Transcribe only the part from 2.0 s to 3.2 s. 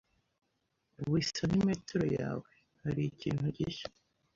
yawe, hari